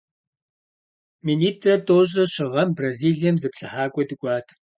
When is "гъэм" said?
2.51-2.69